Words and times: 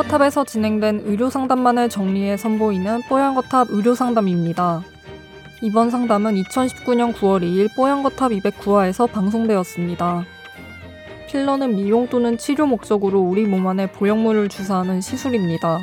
뽀얀거탑에서 0.00 0.44
진행된 0.44 1.02
의료 1.04 1.28
상담만을 1.28 1.90
정리해 1.90 2.36
선보이는 2.36 3.02
뽀얀거탑 3.08 3.68
의료 3.70 3.94
상담입니다. 3.94 4.82
이번 5.60 5.90
상담은 5.90 6.36
2019년 6.36 7.12
9월 7.12 7.42
2일 7.42 7.68
뽀얀거탑 7.76 8.32
209화에서 8.32 9.10
방송되었습니다. 9.10 10.24
필러는 11.28 11.76
미용 11.76 12.08
또는 12.08 12.38
치료 12.38 12.66
목적으로 12.66 13.20
우리 13.20 13.44
몸 13.44 13.66
안에 13.66 13.92
보형물을 13.92 14.48
주사하는 14.48 15.02
시술입니다. 15.02 15.80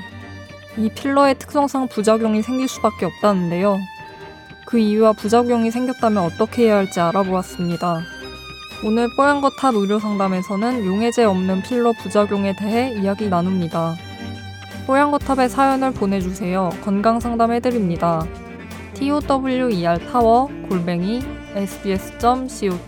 이 0.77 0.89
필러의 0.89 1.35
특성상 1.37 1.87
부작용이 1.87 2.41
생길 2.41 2.67
수밖에 2.67 3.05
없다는데요. 3.05 3.77
그 4.65 4.79
이유와 4.79 5.13
부작용이 5.13 5.69
생겼다면 5.69 6.23
어떻게 6.23 6.63
해야 6.63 6.77
할지 6.77 6.99
알아보았습니다. 6.99 8.01
오늘 8.83 9.09
뽀얀거탑 9.15 9.75
의료상담에서는 9.75 10.85
용해제 10.85 11.23
없는 11.23 11.61
필러 11.61 11.93
부작용에 11.93 12.55
대해 12.55 12.99
이야기 12.99 13.29
나눕니다. 13.29 14.06
뽀얀거탑에 14.87 15.49
사연을 15.49 15.91
보내주세요. 15.91 16.69
건강 16.81 17.19
상담해드립니다. 17.19 18.25
tower 19.19 19.99
타워 20.09 20.49
골뱅이 20.69 21.21
sbs.co.kr 21.53 22.87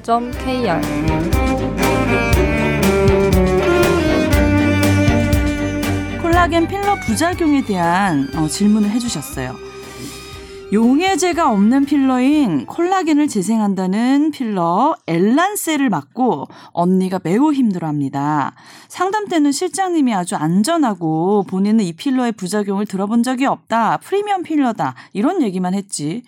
콜라겐 6.22 6.67
필러 6.70 6.95
부작용에 7.05 7.66
대한 7.66 8.30
어, 8.36 8.47
질문을 8.47 8.89
해주셨어요. 8.91 9.69
용해제가 10.72 11.50
없는 11.50 11.86
필러인 11.86 12.67
콜라겐을 12.67 13.28
재생한다는 13.28 14.30
필러 14.30 14.95
엘란셀을 15.08 15.89
맞고 15.89 16.48
언니가 16.73 17.20
매우 17.23 17.52
힘들어합니다. 17.52 18.53
상담 18.88 19.28
때는 19.28 19.52
실장님이 19.52 20.14
아주 20.14 20.36
안전하고 20.36 21.45
본인은 21.47 21.84
이 21.84 21.94
필러의 21.94 22.34
부작용을 22.34 22.86
들어본 22.86 23.23
적이 23.23 23.47
없다. 23.47 23.97
프리미엄 23.97 24.44
필러다. 24.44 24.94
이런 25.14 25.42
얘기만 25.42 25.73
했지. 25.73 26.22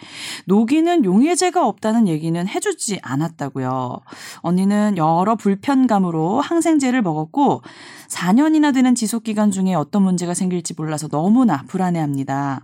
녹이는 0.45 1.05
용해제가 1.05 1.63
없다는 1.63 2.07
얘기는 2.07 2.47
해주지 2.47 2.97
않았다고요. 3.03 3.99
언니는 4.37 4.97
여러 4.97 5.35
불편감으로 5.35 6.41
항생제를 6.41 7.03
먹었고 7.03 7.61
4년이나 8.11 8.73
되는 8.73 8.93
지속 8.93 9.23
기간 9.23 9.51
중에 9.51 9.73
어떤 9.73 10.03
문제가 10.03 10.33
생길지 10.33 10.73
몰라서 10.75 11.07
너무나 11.07 11.63
불안해합니다. 11.67 12.63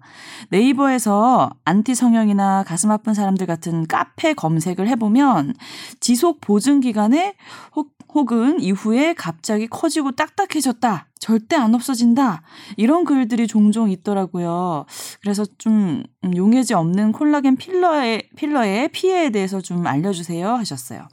네이버에서 0.49 1.51
안티 1.63 1.95
성형이나 1.95 2.63
가슴 2.63 2.91
아픈 2.91 3.13
사람들 3.13 3.47
같은 3.47 3.87
카페 3.87 4.33
검색을 4.33 4.87
해보면 4.89 5.53
지속 5.99 6.41
보증 6.41 6.81
기간에 6.81 7.35
혹, 7.75 7.97
혹은 8.13 8.59
이후에 8.61 9.13
갑자기 9.13 9.67
커지고 9.67 10.11
딱딱해졌다. 10.11 11.07
절대 11.19 11.55
안 11.55 11.73
없어진다. 11.73 12.41
이런 12.75 13.05
글들이 13.05 13.47
종종 13.47 13.89
있더라고요. 13.89 14.85
그래서 15.21 15.45
좀 15.57 16.03
용해지 16.35 16.73
없는 16.73 17.11
콜라겐 17.11 17.55
필러의 17.55 18.29
필러의 18.35 18.89
피해에 18.89 19.29
대해서 19.29 19.61
좀 19.61 19.87
알려주세요 19.87 20.49
하셨어요. 20.49 21.07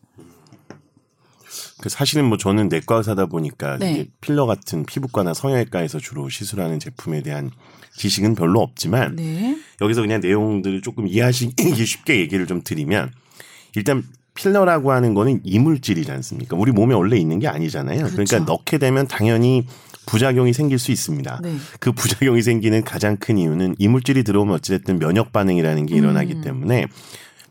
그 1.81 1.89
사실은 1.89 2.27
뭐 2.27 2.39
저는 2.39 2.69
내과 2.69 2.97
의사다 2.97 3.27
보니까 3.27 3.79
네. 3.79 4.07
필러 4.21 4.47
같은 4.47 4.85
피부과나 4.87 5.35
성형외과에서 5.35 5.99
주로 5.99 6.29
시술하는 6.29 6.79
제품에 6.79 7.23
대한 7.23 7.51
지식은 7.97 8.35
별로 8.35 8.61
없지만 8.61 9.17
네. 9.17 9.57
여기서 9.81 10.01
그냥 10.01 10.21
내용들을 10.21 10.83
조금 10.83 11.07
이해하시기 11.07 11.55
쉽게 11.85 12.21
얘기를 12.21 12.47
좀 12.47 12.63
드리면 12.63 13.11
일단 13.77 14.05
필러라고 14.35 14.93
하는 14.93 15.15
거는 15.15 15.41
이물질이지 15.45 16.11
않습니까? 16.11 16.57
우리 16.57 16.73
몸에 16.73 16.95
원래 16.95 17.17
있는 17.17 17.39
게 17.39 17.49
아니잖아요. 17.49 17.99
그러니까 17.99 18.17
그렇죠. 18.17 18.31
그러니까 18.31 18.53
넣게 18.53 18.79
되면 18.79 19.07
당연히 19.07 19.65
부작용이 20.07 20.53
생길 20.53 20.79
수 20.79 20.93
있습니다. 20.93 21.41
네. 21.43 21.57
그 21.81 21.93
부작용이 21.93 22.43
생기는 22.43 22.83
가장 22.85 23.17
큰 23.17 23.39
이유는 23.39 23.77
이물질이 23.79 24.25
들어오면 24.25 24.57
어찌됐든 24.57 24.99
면역 24.99 25.33
반응이라는 25.33 25.87
게 25.87 25.97
일어나기 25.97 26.35
음. 26.35 26.41
때문에 26.43 26.87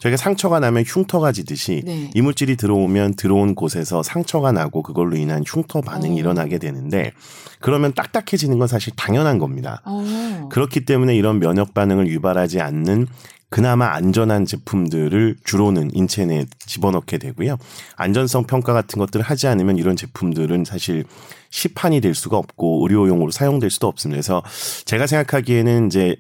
저희가 0.04 0.18
상처가 0.18 0.60
나면 0.60 0.84
흉터가 0.86 1.32
지듯이 1.32 1.82
네. 1.86 2.10
이물질이 2.14 2.58
들어오면 2.58 3.14
들어온 3.14 3.56
곳에서 3.56 4.04
상처가 4.04 4.52
나고 4.52 4.84
그걸로 4.84 5.16
인한 5.16 5.44
흉터 5.48 5.80
반응이 5.80 6.12
오. 6.12 6.16
어. 6.16 6.20
일어나게 6.20 6.58
되는데 6.58 7.14
그러면 7.60 7.94
딱딱해지는 7.94 8.60
건 8.60 8.68
사실 8.68 8.92
당연한 8.98 9.40
겁니다. 9.40 9.82
오. 9.86 10.04
어. 10.04 10.50
그렇기 10.52 10.84
때문에 10.84 11.16
이런 11.16 11.40
면역 11.40 11.74
반응을 11.74 12.08
유발하지 12.08 12.60
않는 12.60 13.08
그나마 13.50 13.94
안전한 13.94 14.46
제품들을 14.46 15.38
주로는 15.46 15.92
인체 15.94 16.26
내에 16.26 16.48
집어넣게 16.66 17.18
되고요. 17.20 17.58
안전성 17.96 18.46
평가 18.46 18.74
같은 18.74 19.00
것들을 19.00 19.24
하지 19.24 19.48
않으면 19.48 19.78
이런 19.78 19.96
제품들은 19.96 20.66
사실 20.66 21.06
시판이 21.50 22.02
될 22.02 22.14
수가 22.14 22.38
없고 22.38 22.80
의료용으로 22.82 23.32
사용될 23.32 23.70
수도 23.70 23.88
없습니다. 23.88 24.18
그래서 24.18 24.44
제가 24.86 25.08
생각하기에는 25.08 25.88
이제 25.88 26.18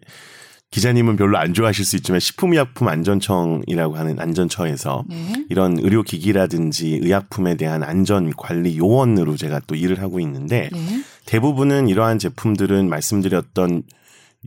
기자님은 0.74 1.18
별로 1.18 1.38
안 1.38 1.54
좋아하실 1.54 1.86
수 1.86 1.96
있지만 1.98 2.20
식품의약품안전청이라고 2.20 3.96
하는 3.96 4.20
안전처에서 4.20 5.04
네. 5.08 5.46
이런 5.50 5.78
의료기기라든지 5.78 7.00
의약품에 7.04 7.58
대한 7.58 7.84
안전 7.84 8.32
관리 8.36 8.80
요원으로 8.80 9.38
제가 9.38 9.62
또 9.68 9.76
일을 9.76 10.02
하고 10.02 10.20
있는데 10.20 10.72
네. 10.74 11.04
대부분은 11.28 11.90
이러한 11.90 12.18
제품들은 12.18 12.90
말씀드렸던 12.90 13.84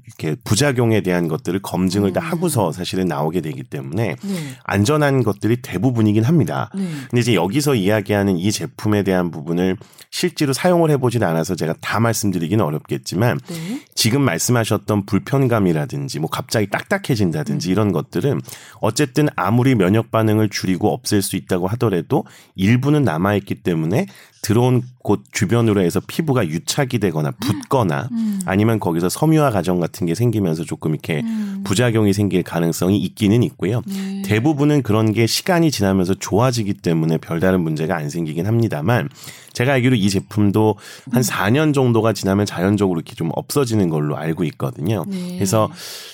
이렇게 0.05 0.37
부작용에 0.45 1.01
대한 1.01 1.29
것들을 1.29 1.61
검증을 1.63 2.11
음. 2.11 2.13
다 2.13 2.21
하고서 2.21 2.73
사실은 2.73 3.07
나오게 3.07 3.41
되기 3.41 3.63
때문에 3.63 4.17
네. 4.23 4.35
안전한 4.65 5.23
것들이 5.23 5.63
대부분이긴 5.63 6.25
합니다. 6.25 6.71
네. 6.75 6.83
근데 7.11 7.21
이제 7.21 7.35
여기서 7.35 7.75
이야기하는 7.75 8.37
이 8.37 8.53
제품에 8.53 9.03
대한 9.03 9.31
부분을 9.31 9.77
실제로 10.11 10.53
사용을 10.53 10.91
해보진 10.91 11.23
않아서 11.23 11.55
제가 11.55 11.75
다 11.81 12.01
말씀드리기는 12.01 12.65
어렵겠지만 12.65 13.39
네. 13.49 13.83
지금 13.95 14.23
말씀하셨던 14.23 15.07
불편감이라든지 15.07 16.21
뭐 16.21 16.31
갑자기 16.31 16.69
딱딱해진다든지 16.69 17.69
음. 17.69 17.73
이런 17.73 17.93
것들은 17.93 18.41
어쨌든 18.81 19.29
아무리 19.35 19.75
면역 19.75 20.11
반응을 20.11 20.51
줄이고 20.51 20.93
없앨 20.93 21.23
수 21.23 21.37
있다고 21.37 21.67
하더라도 21.69 22.25
일부는 22.55 23.03
남아있기 23.03 23.57
때문에 23.57 24.07
들어온 24.43 24.83
곳 25.03 25.25
주변으로 25.33 25.81
해서 25.81 26.01
피부가 26.07 26.47
유착이 26.47 26.99
되거나 27.01 27.33
붓거나 27.33 28.09
음. 28.13 28.41
아니면 28.47 28.79
거기서 28.79 29.09
섬유화 29.09 29.51
과정 29.51 29.81
같은 29.87 30.07
게 30.07 30.15
생기면서 30.15 30.65
조금 30.65 30.93
이렇게 30.93 31.21
음. 31.25 31.63
부작용이 31.65 32.13
생길 32.13 32.43
가능성이 32.43 32.99
있기는 32.99 33.43
있고요. 33.45 33.83
네. 33.87 34.23
대부분은 34.23 34.83
그런 34.83 35.13
게 35.13 35.27
시간이 35.27 35.71
지나면서 35.71 36.15
좋아지기 36.15 36.75
때문에 36.75 37.19
별다른 37.19 37.61
문제가 37.61 37.97
안 37.97 38.11
생기긴 38.11 38.47
합니다만 38.47 39.09
제가 39.53 39.73
알기로 39.75 39.97
이 39.97 40.11
제품도 40.11 40.77
한 41.13 41.23
4년 41.23 41.73
정도가 41.73 42.13
지나면 42.13 42.45
자연적으로 42.45 43.01
이렇게 43.01 43.15
좀 43.15 43.31
없어지는 43.35 43.89
걸로 43.89 44.17
알고 44.17 44.45
있거든요. 44.45 45.05
네. 45.09 45.35
그래서 45.37 45.71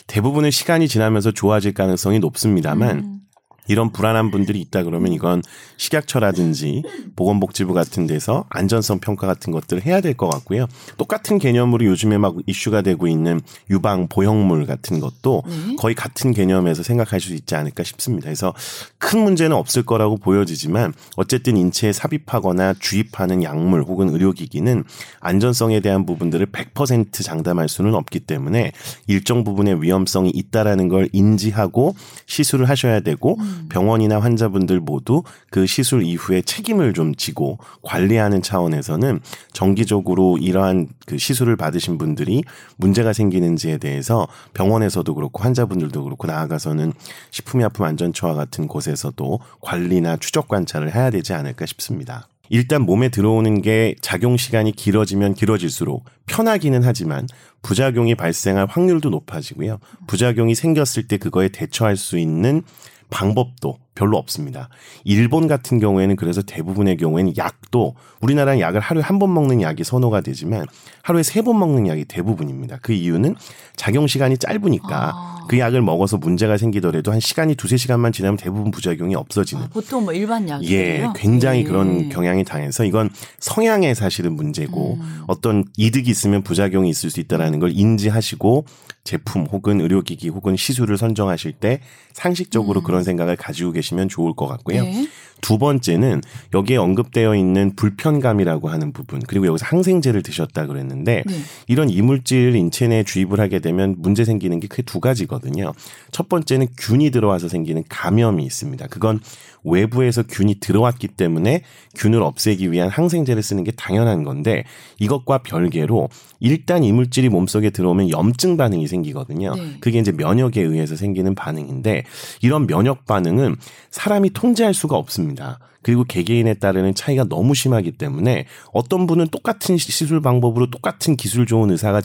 대부분은 0.07 0.51
시간이 0.51 0.87
지나면서 0.87 1.33
좋아질 1.33 1.75
가능성이 1.75 2.19
높습니다만 2.21 2.99
음. 2.99 3.22
이런 3.69 3.91
불안한 3.93 4.31
분들이 4.31 4.61
있다 4.61 4.83
그러면 4.85 5.13
이건 5.13 5.43
식약처라든지 5.77 6.83
보건복지부 7.17 7.75
같은 7.75 8.07
데서 8.07 8.45
안전성 8.51 8.99
평가 9.01 9.27
같은 9.27 9.53
것들을 9.53 9.85
해야 9.85 10.01
될 10.01 10.13
것 10.15 10.29
같고요. 10.29 10.67
똑같은 10.99 11.39
개념으로 11.39 11.87
요즘에 11.87 12.19
막 12.19 12.35
이슈가 12.47 12.83
되고 12.83 13.07
있는 13.07 13.41
유방 13.71 14.09
보형물 14.09 14.67
같은 14.67 15.01
것도 15.01 15.43
네. 15.47 15.77
거의 15.77 15.95
같은 15.95 16.33
개념에서 16.33 16.83
생각할 16.83 17.21
수 17.21 17.35
있지 17.35 17.55
않을까 17.55 17.83
싶습니다. 17.83 18.27
그래서 18.27 18.55
큰 18.99 19.21
문제는 19.21 19.57
없을 19.57 19.83
거라고 19.85 20.17
보여지지만 20.19 20.93
어쨌든 21.17 21.57
인체에 21.57 21.93
삽입하거나 21.93 22.75
주입하는 22.79 23.43
약물 23.43 23.83
혹은 23.83 24.11
의료기기는 24.11 24.85
안전성에 25.21 25.81
대한 25.81 26.05
부분들을 26.07 26.47
100% 26.47 27.25
장담할 27.25 27.69
수는 27.69 27.95
없기 27.95 28.21
때문에 28.21 28.73
일정 29.07 29.45
부분의 29.45 29.83
위험성이 29.83 30.31
있다라는 30.31 30.89
걸 30.89 31.09
인지하고 31.13 31.95
시술을 32.27 32.69
하셔야 32.69 33.01
되고 33.01 33.37
음. 33.41 33.52
병원이나 33.69 34.21
환자분들 34.21 34.81
모두 34.81 35.23
그 35.51 35.67
시술 35.67 36.03
이후에 36.03 36.43
책임을 36.43 36.93
좀 36.95 37.15
지고 37.15 37.59
관리하는 37.83 38.43
차원에서는 38.43 39.21
정기적으로 39.53 40.39
이러한 40.39 40.89
그 41.07 41.19
시술을 41.19 41.57
받으신 41.57 41.99
분들이 41.99 42.43
문제가 42.77 43.13
생기는지에 43.13 43.79
대해서 43.79 44.27
병원에서도 44.55 45.15
그렇고 45.15 45.43
환자분들도 45.43 46.05
그렇고 46.05 46.27
나아가서는 46.27 46.93
식품의약품안전처와 47.31 48.35
같은 48.35 48.67
곳에서도 48.67 49.41
관리나 49.61 50.17
추적 50.17 50.49
관찰을 50.49 50.95
해야 50.95 51.11
되지 51.11 51.33
않을까 51.33 51.67
싶습니다. 51.67 52.29
일단 52.53 52.83
몸에 52.83 53.09
들어오는 53.09 53.63
게 53.63 53.95
작용 54.03 54.37
시간이 54.37 54.73
길어지면 54.73 55.33
길어질수록 55.33 56.05
편하기는 56.27 56.83
하지만 56.85 57.27
부작용이 57.63 58.15
발생할 58.15 58.67
확률도 58.69 59.09
높아지고요. 59.09 59.79
부작용이 60.07 60.55
생겼을 60.55 61.09
때 61.09 61.17
그거에 61.17 61.49
대처할 61.49 61.97
수 61.97 62.19
있는 62.19 62.63
방법도 63.13 63.79
별로 63.95 64.17
없습니다. 64.17 64.69
일본 65.05 65.49
같은 65.49 65.79
경우에는 65.79 66.17
그래서 66.17 66.41
대부분의 66.43 66.97
경우에는 66.97 67.35
약도 67.37 67.95
우리나라는 68.21 68.61
약을 68.61 68.81
하루에 68.81 69.03
한 69.03 69.19
번 69.19 69.33
먹는 69.35 69.61
약이 69.63 69.85
선호가 69.85 70.21
되지만 70.23 70.67
하루에 71.03 71.23
세 71.23 71.43
번 71.43 71.59
먹는 71.59 71.87
약이 71.89 72.05
대부분입니다. 72.07 72.79
그 72.83 72.93
이유는 72.93 73.35
작용 73.77 74.07
시간이 74.07 74.39
짧으니까 74.39 75.13
아. 75.15 75.47
그 75.49 75.59
약을 75.59 75.83
먹어서 75.83 76.17
문제가 76.17 76.57
생기더라도 76.57 77.13
한 77.13 77.21
시간이 77.21 77.57
두세 77.57 77.77
시간만 77.77 78.13
지나면 78.13 78.37
대부분 78.37 78.71
부작용이 78.71 79.15
없어지는. 79.17 79.65
아, 79.65 79.69
보통 79.73 80.05
뭐 80.05 80.13
일반 80.15 80.49
약이요 80.49 80.71
예, 80.71 81.09
굉장히 81.17 81.65
네. 81.65 81.69
그런 81.69 82.09
경향이 82.09 82.45
당해서 82.45 82.85
이건 82.85 83.11
성향의 83.41 83.95
사실은 83.95 84.35
문제고 84.37 84.99
음. 85.01 85.23
어떤 85.27 85.65
이득이 85.77 86.09
있으면 86.11 86.43
부작용이 86.43 86.89
있을 86.89 87.11
수 87.11 87.21
있다라는 87.21 87.59
걸 87.59 87.73
인지하시고 87.75 88.65
제품 89.05 89.47
혹은 89.47 89.81
의료기기 89.81 90.29
혹은 90.29 90.55
시술을 90.57 90.97
선정하실 90.97 91.53
때 91.55 91.81
상식적으로 92.13 92.81
음. 92.81 92.85
그런 92.85 93.03
생각을 93.03 93.35
가지고 93.35 93.73
계시 93.73 93.82
면 93.95 94.09
좋을 94.09 94.35
것 94.35 94.47
같고요. 94.47 94.83
네. 94.85 95.09
두 95.43 95.59
번째는 95.59 96.23
여기에 96.55 96.77
언급되어 96.77 97.35
있는 97.35 97.75
불편감이라고 97.75 98.69
하는 98.69 98.93
부분 98.93 99.21
그리고 99.27 99.47
여기서 99.47 99.67
항생제를 99.67 100.23
드셨다 100.23 100.67
그랬는데 100.67 101.25
네. 101.27 101.35
이런 101.67 101.91
이물질 101.91 102.55
인체 102.55 102.87
내에 102.89 103.03
주입을 103.03 103.41
하게 103.41 103.59
되면 103.59 103.97
문제 103.99 104.25
생기는 104.25 104.61
게 104.61 104.69
크게 104.69 104.83
두 104.83 105.01
가지거든요. 105.01 105.73
첫 106.13 106.29
번째는 106.29 106.69
균이 106.79 107.11
들어와서 107.11 107.49
생기는 107.49 107.83
감염이 107.89 108.45
있습니다. 108.45 108.87
그건 108.87 109.21
외부에서 109.65 110.23
균이 110.23 110.57
들어왔기 110.57 111.09
때문에 111.09 111.63
균을 111.95 112.23
없애기 112.23 112.73
위한 112.73 112.89
항생제를 112.89 113.43
쓰는 113.43 113.65
게 113.65 113.71
당연한 113.73 114.25
건데 114.25 114.65
이것과 114.99 115.39
별개로 115.39 116.09
일단 116.41 116.85
이물질이 116.85 117.29
몸속에 117.29 117.71
들어오면 117.71 118.11
염증 118.11 118.57
반응이 118.57 118.87
생기거든요. 118.87 119.55
네. 119.55 119.77
그게 119.81 119.99
이제 119.99 120.13
면역에 120.13 120.61
의해서 120.61 120.97
생기는 120.97 121.35
반응인데 121.35 122.05
이런 122.41 122.67
면역 122.67 123.07
반응은 123.07 123.57
사람이 123.91 124.31
통제할 124.31 124.75
수가 124.75 124.97
없습니다. 124.97 125.59
그리고 125.83 126.05
개개인에 126.05 126.55
따르는 126.55 126.95
차이가 126.95 127.25
너무 127.25 127.55
심하기 127.55 127.93
때문에 127.93 128.47
어떤 128.73 129.07
분은 129.07 129.29
똑같은 129.29 129.77
시술 129.77 130.21
방법으로 130.21 130.71
똑같은 130.71 131.17
기술 131.17 131.45
좋은 131.45 131.71
의사가 131.71 132.01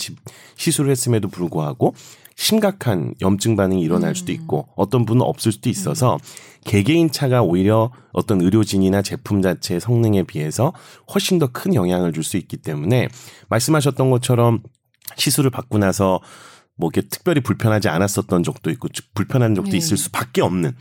시술을 0.55 0.91
했음에도 0.91 1.27
불구하고 1.29 1.93
심각한 2.37 3.13
염증 3.19 3.55
반응이 3.55 3.81
일어날 3.81 4.15
수도 4.15 4.31
음. 4.31 4.35
있고 4.35 4.69
어떤 4.75 5.05
분은 5.05 5.23
없을 5.23 5.51
수도 5.51 5.69
있어서 5.69 6.19
개개인 6.65 7.11
차가 7.11 7.41
오히려 7.41 7.91
어떤 8.13 8.41
의료진이나 8.41 9.01
제품 9.01 9.41
자체의 9.41 9.81
성능에 9.81 10.23
비해서 10.23 10.71
훨씬 11.13 11.39
더 11.39 11.47
큰 11.47 11.73
영향을 11.73 12.13
줄 12.13 12.23
수 12.23 12.37
있기 12.37 12.57
때문에 12.57 13.09
말씀하셨던 13.49 14.11
것처럼 14.11 14.61
시술을 15.15 15.49
받고 15.49 15.79
나서 15.79 16.19
뭐 16.75 16.91
이렇게 16.93 17.07
특별히 17.09 17.41
불편하지 17.41 17.89
않았었던 17.89 18.43
적도 18.43 18.69
있고 18.69 18.87
불편한 19.15 19.55
적도 19.55 19.71
네. 19.71 19.77
있을 19.77 19.97
수밖에 19.97 20.41
없는 20.41 20.73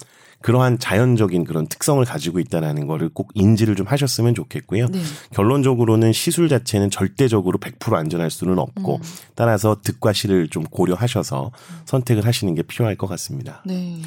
그러한 0.46 0.78
자연적인 0.78 1.42
그런 1.42 1.66
특성을 1.66 2.04
가지고 2.04 2.38
있다라는 2.38 2.86
거를 2.86 3.08
꼭 3.08 3.30
인지를 3.34 3.74
좀 3.74 3.84
하셨으면 3.88 4.36
좋겠고요. 4.36 4.86
네. 4.86 5.00
결론적으로는 5.32 6.12
시술 6.12 6.48
자체는 6.48 6.90
절대적으로 6.90 7.58
100% 7.58 7.94
안전할 7.94 8.30
수는 8.30 8.56
없고 8.60 8.94
음. 8.94 9.02
따라서 9.34 9.78
득과 9.82 10.12
실을 10.12 10.46
좀 10.46 10.62
고려하셔서 10.62 11.50
선택을 11.86 12.24
하시는 12.24 12.54
게 12.54 12.62
필요할 12.62 12.94
것 12.94 13.08
같습니다. 13.08 13.60
네. 13.66 14.00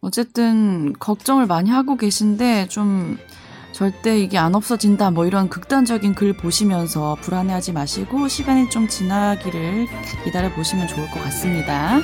어쨌든 0.00 0.92
걱정을 0.92 1.46
많이 1.46 1.70
하고 1.70 1.96
계신데 1.96 2.68
좀 2.68 3.18
절대 3.72 4.20
이게 4.20 4.38
안 4.38 4.54
없어진다 4.54 5.10
뭐 5.10 5.26
이런 5.26 5.48
극단적인 5.48 6.14
글 6.14 6.34
보시면서 6.34 7.16
불안해하지 7.20 7.72
마시고 7.72 8.28
시간이 8.28 8.70
좀 8.70 8.86
지나기를 8.86 9.88
기다려 10.22 10.54
보시면 10.54 10.86
좋을 10.86 11.10
것 11.10 11.20
같습니다. 11.24 11.98